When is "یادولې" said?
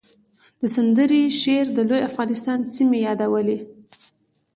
3.07-3.57